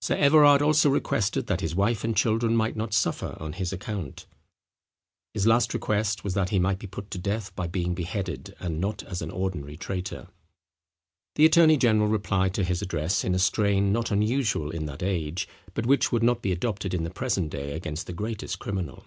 Sir 0.00 0.16
Everard 0.16 0.62
also 0.62 0.90
requested 0.90 1.46
that 1.46 1.60
his 1.60 1.76
wife 1.76 2.02
and 2.02 2.16
children 2.16 2.56
might 2.56 2.74
not 2.74 2.92
suffer 2.92 3.36
on 3.38 3.52
his 3.52 3.72
account. 3.72 4.26
His 5.32 5.46
last 5.46 5.72
request 5.72 6.24
was 6.24 6.34
that 6.34 6.48
he 6.48 6.58
might 6.58 6.80
be 6.80 6.88
put 6.88 7.08
to 7.12 7.18
death 7.18 7.54
by 7.54 7.68
being 7.68 7.94
beheaded, 7.94 8.56
and 8.58 8.80
not 8.80 9.04
as 9.04 9.22
an 9.22 9.30
ordinary 9.30 9.76
traitor. 9.76 10.26
The 11.36 11.46
attorney 11.46 11.76
general 11.76 12.08
replied 12.08 12.52
to 12.54 12.64
his 12.64 12.82
address 12.82 13.22
in 13.22 13.32
a 13.32 13.38
strain 13.38 13.92
not 13.92 14.10
unusual 14.10 14.72
in 14.72 14.86
that 14.86 15.04
age, 15.04 15.46
but 15.72 15.86
which 15.86 16.10
would 16.10 16.24
not 16.24 16.42
be 16.42 16.50
adopted 16.50 16.92
in 16.92 17.04
the 17.04 17.10
present 17.10 17.50
day 17.50 17.76
against 17.76 18.08
the 18.08 18.12
greatest 18.12 18.58
criminal. 18.58 19.06